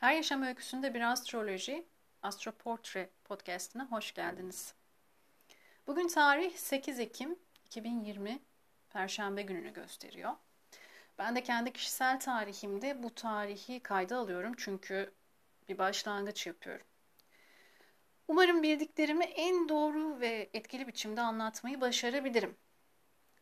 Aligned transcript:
Her 0.00 0.14
Yaşam 0.14 0.42
Öyküsü'nde 0.42 0.94
bir 0.94 1.00
astroloji, 1.00 1.86
Astroportre 2.22 3.10
podcastine 3.24 3.82
hoş 3.82 4.14
geldiniz. 4.14 4.74
Bugün 5.86 6.08
tarih 6.08 6.56
8 6.56 7.00
Ekim 7.00 7.38
2020 7.66 8.38
Perşembe 8.90 9.42
gününü 9.42 9.72
gösteriyor. 9.72 10.32
Ben 11.18 11.36
de 11.36 11.42
kendi 11.42 11.72
kişisel 11.72 12.20
tarihimde 12.20 13.02
bu 13.02 13.14
tarihi 13.14 13.80
kayda 13.80 14.16
alıyorum 14.16 14.54
çünkü 14.56 15.12
bir 15.68 15.78
başlangıç 15.78 16.46
yapıyorum. 16.46 16.86
Umarım 18.28 18.62
bildiklerimi 18.62 19.24
en 19.24 19.68
doğru 19.68 20.20
ve 20.20 20.50
etkili 20.54 20.86
biçimde 20.88 21.20
anlatmayı 21.20 21.80
başarabilirim. 21.80 22.56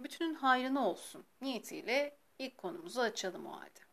Bütünün 0.00 0.34
hayrına 0.34 0.88
olsun 0.88 1.24
niyetiyle 1.40 2.16
ilk 2.38 2.58
konumuzu 2.58 3.00
açalım 3.00 3.46
o 3.46 3.60
halde. 3.60 3.87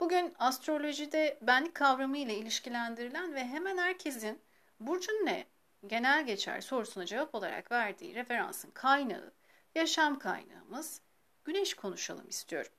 Bugün 0.00 0.34
astrolojide 0.38 1.38
benlik 1.42 1.74
kavramı 1.74 2.18
ile 2.18 2.34
ilişkilendirilen 2.34 3.34
ve 3.34 3.44
hemen 3.44 3.78
herkesin 3.78 4.40
burcun 4.80 5.26
ne, 5.26 5.46
genel 5.86 6.26
geçer 6.26 6.60
sorusuna 6.60 7.06
cevap 7.06 7.34
olarak 7.34 7.72
verdiği 7.72 8.14
referansın 8.14 8.70
kaynağı, 8.70 9.32
yaşam 9.74 10.18
kaynağımız 10.18 11.00
güneş 11.44 11.74
konuşalım 11.74 12.28
istiyorum. 12.28 12.72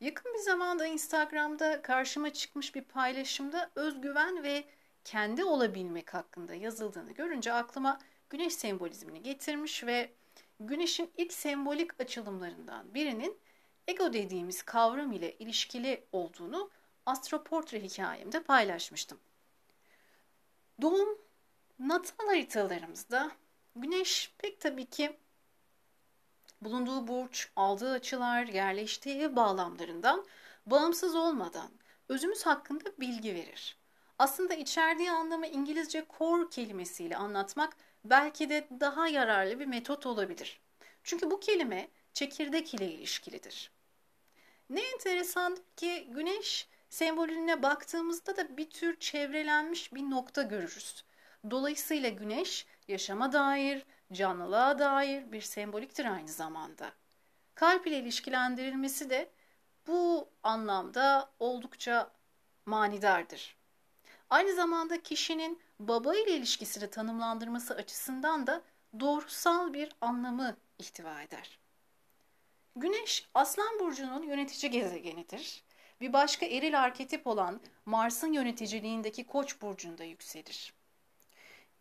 Yakın 0.00 0.34
bir 0.34 0.38
zamanda 0.38 0.86
Instagram'da 0.86 1.82
karşıma 1.82 2.32
çıkmış 2.32 2.74
bir 2.74 2.84
paylaşımda 2.84 3.70
özgüven 3.74 4.42
ve 4.42 4.64
kendi 5.04 5.44
olabilmek 5.44 6.14
hakkında 6.14 6.54
yazıldığını 6.54 7.12
görünce 7.12 7.52
aklıma 7.52 7.98
güneş 8.30 8.54
sembolizmini 8.54 9.22
getirmiş 9.22 9.84
ve 9.84 10.12
güneşin 10.60 11.10
ilk 11.16 11.32
sembolik 11.32 12.00
açılımlarından 12.00 12.94
birinin 12.94 13.38
ego 13.90 14.12
dediğimiz 14.12 14.62
kavram 14.62 15.12
ile 15.12 15.38
ilişkili 15.38 16.04
olduğunu 16.12 16.70
astroportre 17.06 17.82
hikayemde 17.82 18.42
paylaşmıştım. 18.42 19.20
Doğum 20.82 21.18
natal 21.78 22.26
haritalarımızda 22.26 23.30
güneş 23.76 24.32
pek 24.38 24.60
tabii 24.60 24.86
ki 24.86 25.16
bulunduğu 26.62 27.08
burç, 27.08 27.50
aldığı 27.56 27.92
açılar, 27.92 28.46
yerleştiği 28.46 29.16
ev 29.16 29.36
bağlamlarından 29.36 30.26
bağımsız 30.66 31.14
olmadan 31.14 31.70
özümüz 32.08 32.46
hakkında 32.46 32.90
bilgi 33.00 33.34
verir. 33.34 33.76
Aslında 34.18 34.54
içerdiği 34.54 35.10
anlamı 35.10 35.46
İngilizce 35.46 36.06
core 36.18 36.48
kelimesiyle 36.50 37.16
anlatmak 37.16 37.76
belki 38.04 38.50
de 38.50 38.68
daha 38.80 39.08
yararlı 39.08 39.60
bir 39.60 39.66
metot 39.66 40.06
olabilir. 40.06 40.60
Çünkü 41.02 41.30
bu 41.30 41.40
kelime 41.40 41.88
çekirdek 42.12 42.74
ile 42.74 42.92
ilişkilidir. 42.92 43.70
Ne 44.70 44.80
enteresan 44.80 45.56
ki 45.76 46.08
güneş 46.10 46.68
sembolüne 46.90 47.62
baktığımızda 47.62 48.36
da 48.36 48.56
bir 48.56 48.70
tür 48.70 49.00
çevrelenmiş 49.00 49.94
bir 49.94 50.02
nokta 50.02 50.42
görürüz. 50.42 51.04
Dolayısıyla 51.50 52.08
güneş 52.08 52.66
yaşama 52.88 53.32
dair, 53.32 53.86
canlılığa 54.12 54.78
dair 54.78 55.32
bir 55.32 55.40
semboliktir 55.40 56.04
aynı 56.04 56.28
zamanda. 56.28 56.92
Kalp 57.54 57.86
ile 57.86 57.98
ilişkilendirilmesi 57.98 59.10
de 59.10 59.30
bu 59.86 60.28
anlamda 60.42 61.30
oldukça 61.38 62.10
manidardır. 62.66 63.56
Aynı 64.30 64.54
zamanda 64.54 65.02
kişinin 65.02 65.62
baba 65.78 66.14
ile 66.14 66.36
ilişkisini 66.36 66.90
tanımlandırması 66.90 67.74
açısından 67.74 68.46
da 68.46 68.62
doğrusal 69.00 69.72
bir 69.72 69.92
anlamı 70.00 70.56
ihtiva 70.78 71.22
eder. 71.22 71.58
Güneş 72.76 73.28
Aslan 73.34 73.78
Burcu'nun 73.80 74.22
yönetici 74.22 74.72
gezegenidir. 74.72 75.64
Bir 76.00 76.12
başka 76.12 76.46
eril 76.46 76.80
arketip 76.82 77.26
olan 77.26 77.60
Mars'ın 77.86 78.32
yöneticiliğindeki 78.32 79.26
Koç 79.26 79.62
burcunda 79.62 80.04
yükselir. 80.04 80.74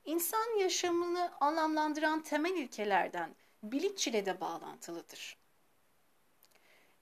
İnsan 0.05 0.59
yaşamını 0.59 1.31
anlamlandıran 1.39 2.23
temel 2.23 2.55
ilkelerden 2.55 3.35
bilinç 3.63 4.07
ile 4.07 4.25
de 4.25 4.41
bağlantılıdır. 4.41 5.37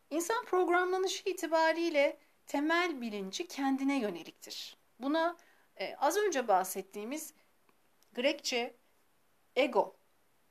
İnsan 0.09 0.45
programlanışı 0.45 1.29
itibariyle 1.29 2.17
temel 2.47 3.01
bilinci 3.01 3.47
kendine 3.47 3.99
yöneliktir. 3.99 4.77
Buna 4.99 5.37
e, 5.79 5.95
az 5.95 6.17
önce 6.17 6.47
bahsettiğimiz 6.47 7.33
Grekçe 8.13 8.75
ego 9.55 9.95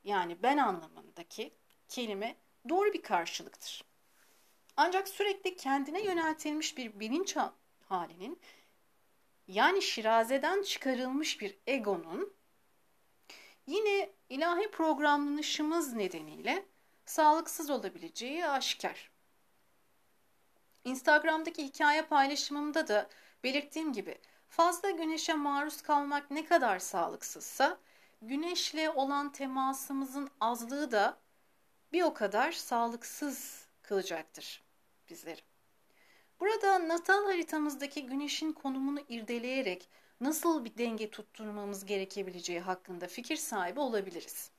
yani 0.04 0.42
ben 0.42 0.58
anlamındaki 0.58 1.52
kelime 1.88 2.36
doğru 2.68 2.92
bir 2.92 3.02
karşılıktır. 3.02 3.84
Ancak 4.76 5.08
sürekli 5.08 5.56
kendine 5.56 6.02
yöneltilmiş 6.02 6.76
bir 6.76 7.00
bilinç 7.00 7.36
halinin 7.88 8.40
yani 9.48 9.82
şirazeden 9.82 10.62
çıkarılmış 10.62 11.40
bir 11.40 11.58
egonun 11.66 12.32
yine 13.66 14.10
ilahi 14.28 14.70
programlanışımız 14.70 15.92
nedeniyle 15.92 16.66
sağlıksız 17.04 17.70
olabileceği 17.70 18.46
aşikar. 18.46 19.10
Instagram'daki 20.84 21.64
hikaye 21.64 22.02
paylaşımımda 22.02 22.88
da 22.88 23.08
belirttiğim 23.44 23.92
gibi 23.92 24.18
fazla 24.48 24.90
güneşe 24.90 25.34
maruz 25.34 25.82
kalmak 25.82 26.30
ne 26.30 26.44
kadar 26.44 26.78
sağlıksızsa 26.78 27.78
güneşle 28.22 28.90
olan 28.90 29.32
temasımızın 29.32 30.30
azlığı 30.40 30.90
da 30.90 31.18
bir 31.92 32.02
o 32.02 32.14
kadar 32.14 32.52
sağlıksız 32.52 33.66
kılacaktır 33.82 34.62
bizleri. 35.08 35.40
Burada 36.40 36.88
natal 36.88 37.24
haritamızdaki 37.24 38.06
güneşin 38.06 38.52
konumunu 38.52 39.00
irdeleyerek 39.08 39.88
nasıl 40.20 40.64
bir 40.64 40.78
denge 40.78 41.10
tutturmamız 41.10 41.84
gerekebileceği 41.84 42.60
hakkında 42.60 43.06
fikir 43.06 43.36
sahibi 43.36 43.80
olabiliriz. 43.80 44.50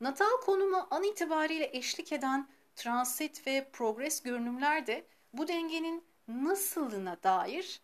Natal 0.00 0.40
konumu 0.44 0.86
an 0.90 1.02
itibariyle 1.02 1.70
eşlik 1.72 2.12
eden 2.12 2.48
transit 2.76 3.46
ve 3.46 3.68
progres 3.72 4.22
görünümler 4.22 4.86
de 4.86 5.06
bu 5.32 5.48
dengenin 5.48 6.04
nasılına 6.28 7.22
dair 7.22 7.80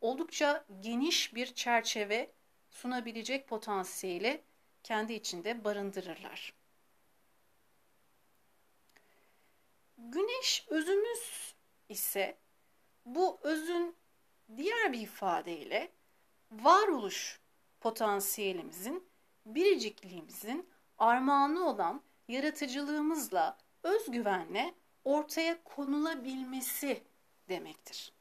oldukça 0.00 0.64
geniş 0.80 1.34
bir 1.34 1.54
çerçeve 1.54 2.32
sunabilecek 2.70 3.48
potansiyeli 3.48 4.42
kendi 4.82 5.12
içinde 5.12 5.64
barındırırlar. 5.64 6.59
Güneş 10.08 10.66
özümüz 10.68 11.54
ise 11.88 12.36
bu 13.06 13.38
özün 13.42 13.96
diğer 14.56 14.92
bir 14.92 15.00
ifadeyle 15.00 15.92
varoluş 16.52 17.40
potansiyelimizin, 17.80 19.08
biricikliğimizin 19.46 20.68
armağanı 20.98 21.68
olan 21.68 22.02
yaratıcılığımızla 22.28 23.58
özgüvenle 23.82 24.74
ortaya 25.04 25.64
konulabilmesi 25.64 27.02
demektir. 27.48 28.12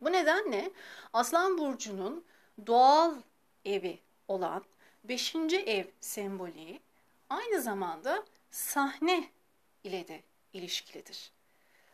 Bu 0.00 0.12
nedenle 0.12 0.70
Aslan 1.12 1.58
Burcu'nun 1.58 2.24
doğal 2.66 3.14
evi 3.64 3.98
olan 4.28 4.64
5. 5.04 5.34
ev 5.52 5.84
sembolü 6.00 6.78
aynı 7.30 7.62
zamanda 7.62 8.24
sahne 8.50 9.30
ile 9.84 10.08
de 10.08 10.22
ilişkilidir. 10.52 11.32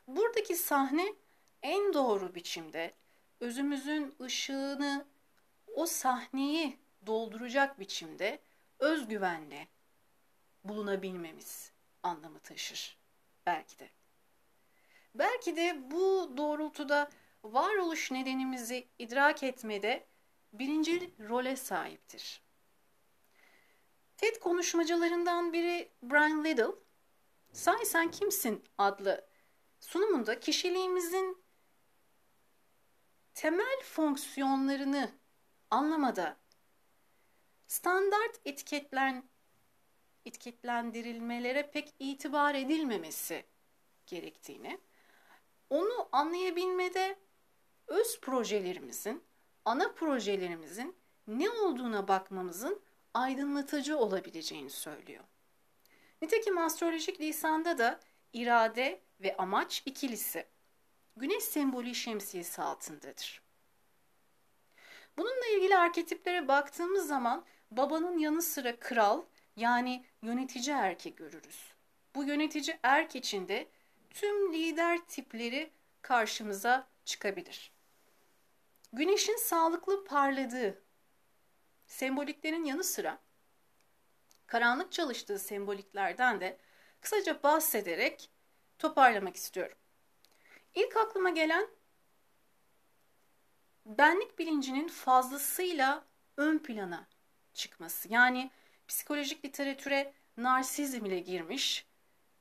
Buradaki 0.09 0.57
sahne 0.57 1.15
en 1.63 1.95
doğru 1.95 2.35
biçimde 2.35 2.93
özümüzün 3.41 4.15
ışığını 4.21 5.07
o 5.75 5.87
sahneyi 5.87 6.79
dolduracak 7.07 7.81
biçimde 7.81 8.39
özgüvenle 8.79 9.69
bulunabilmemiz 10.65 11.73
anlamı 12.03 12.39
taşır 12.39 12.97
belki 13.47 13.79
de. 13.79 13.89
Belki 15.15 15.57
de 15.57 15.91
bu 15.91 16.33
doğrultuda 16.37 17.11
varoluş 17.45 18.11
nedenimizi 18.11 18.89
idrak 18.99 19.43
etmede 19.43 20.07
birinci 20.53 21.11
role 21.29 21.57
sahiptir. 21.57 22.41
TED 24.17 24.37
konuşmacılarından 24.37 25.53
biri 25.53 25.89
Brian 26.03 26.45
Little, 26.45 26.86
Sahi 27.57 27.87
Sen 27.87 28.11
Kimsin 28.11 28.65
adlı 28.79 29.27
sunumunda 29.81 30.41
kişiliğimizin 30.41 31.45
temel 33.35 33.83
fonksiyonlarını 33.85 35.11
anlamada 35.71 36.37
standart 37.67 38.41
etiketlen 38.45 39.29
etiketlendirilmelere 40.25 41.71
pek 41.71 41.95
itibar 41.99 42.55
edilmemesi 42.55 43.45
gerektiğini, 44.07 44.81
onu 45.71 46.09
anlayabilmede 46.13 47.19
öz 47.87 48.21
projelerimizin, 48.21 49.25
ana 49.65 49.93
projelerimizin 49.93 50.97
ne 51.27 51.51
olduğuna 51.51 52.09
bakmamızın 52.09 52.83
aydınlatıcı 53.15 53.99
olabileceğini 53.99 54.71
söylüyor. 54.71 55.25
Nitekim 56.27 56.59
astrolojik 56.59 57.21
lisanda 57.21 57.79
da 57.79 58.01
irade 58.33 59.01
ve 59.21 59.37
amaç 59.37 59.83
ikilisi. 59.87 60.47
güneş 61.17 61.45
sembolü 61.45 61.95
şemsiyesi 61.95 62.63
altındadır. 62.63 63.43
Bununla 65.19 65.47
ilgili 65.57 65.77
arketiplere 65.77 66.49
baktığımız 66.49 67.07
zaman 67.07 67.45
babanın 67.71 68.19
yanı 68.19 68.43
sıra 68.43 68.77
kral 68.77 69.23
yani 69.57 70.05
yönetici 70.23 70.77
erke 70.77 71.11
görürüz. 71.11 71.75
Bu 72.15 72.25
yönetici 72.25 72.79
erk 72.83 73.17
içinde 73.17 73.69
tüm 74.11 74.53
lider 74.53 74.99
tipleri 75.07 75.71
karşımıza 76.03 76.89
çıkabilir. 77.05 77.73
Güneşin 78.93 79.37
sağlıklı 79.37 80.05
parladığı 80.05 80.83
semboliklerin 81.87 82.65
yanı 82.65 82.85
sıra 82.85 83.26
karanlık 84.47 84.93
çalıştığı 84.93 85.39
semboliklerden 85.39 86.41
de 86.41 86.59
kısaca 87.01 87.43
bahsederek 87.43 88.31
toparlamak 88.79 89.37
istiyorum. 89.37 89.79
İlk 90.75 90.97
aklıma 90.97 91.31
gelen 91.31 91.69
benlik 93.87 94.39
bilincinin 94.39 94.89
fazlasıyla 94.89 96.05
ön 96.37 96.59
plana 96.59 97.07
çıkması. 97.55 98.13
Yani 98.13 98.51
psikolojik 98.89 99.45
literatüre 99.45 100.13
narsizm 100.37 101.07
ile 101.07 101.19
girmiş 101.19 101.87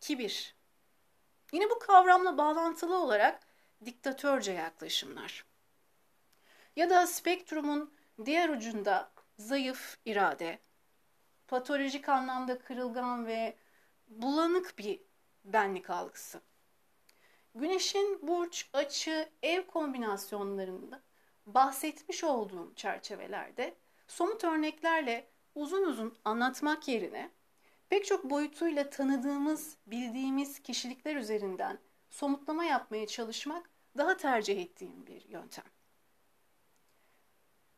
kibir. 0.02 0.56
Yine 1.52 1.70
bu 1.70 1.80
kavramla 1.80 2.38
bağlantılı 2.38 2.98
olarak 2.98 3.40
diktatörce 3.86 4.52
yaklaşımlar. 4.52 5.46
Ya 6.76 6.90
da 6.90 7.08
spektrumun 7.08 7.94
diğer 8.26 8.50
ucunda 8.50 9.12
zayıf 9.38 9.98
irade, 10.06 10.60
patolojik 11.48 12.10
anlamda 12.10 12.60
kırılgan 12.60 13.28
ve 13.28 13.58
bulanık 14.08 14.78
bir 14.78 15.02
benlik 15.46 15.90
algısı. 15.90 16.42
Güneşin 17.56 18.28
burç, 18.28 18.70
açı, 18.74 19.30
ev 19.44 19.68
kombinasyonlarında 19.68 21.02
bahsetmiş 21.46 22.24
olduğum 22.24 22.74
çerçevelerde 22.76 23.76
somut 24.08 24.44
örneklerle 24.44 25.28
uzun 25.56 25.84
uzun 25.84 26.18
anlatmak 26.26 26.88
yerine 26.88 27.32
pek 27.90 28.06
çok 28.06 28.24
boyutuyla 28.24 28.90
tanıdığımız, 28.90 29.78
bildiğimiz 29.88 30.60
kişilikler 30.60 31.16
üzerinden 31.16 31.80
somutlama 32.10 32.66
yapmaya 32.66 33.08
çalışmak 33.08 33.70
daha 33.98 34.18
tercih 34.18 34.62
ettiğim 34.62 35.08
bir 35.08 35.30
yöntem. 35.30 35.66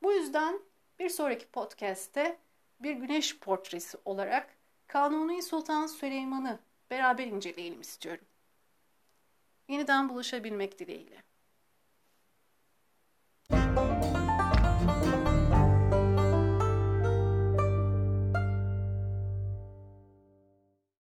Bu 0.04 0.12
yüzden 0.12 0.60
bir 1.00 1.10
sonraki 1.10 1.48
podcast'te 1.48 2.40
bir 2.80 2.92
güneş 2.94 3.40
portresi 3.40 3.98
olarak 4.06 4.58
Kanuni 4.88 5.44
Sultan 5.44 5.88
Süleyman'ı 5.88 6.60
beraber 6.92 7.28
inceleyelim 7.28 7.82
istiyorum. 7.82 8.26
Yeniden 9.68 10.10
buluşabilmek 10.10 10.80
dileğiyle. 10.80 11.24